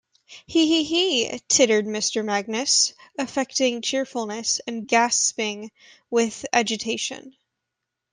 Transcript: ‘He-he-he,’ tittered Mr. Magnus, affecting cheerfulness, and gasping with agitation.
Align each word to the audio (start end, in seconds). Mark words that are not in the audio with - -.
‘He-he-he,’ 0.47 1.41
tittered 1.47 1.85
Mr. 1.85 2.25
Magnus, 2.25 2.95
affecting 3.19 3.83
cheerfulness, 3.83 4.59
and 4.65 4.87
gasping 4.87 5.69
with 6.09 6.43
agitation. 6.51 7.35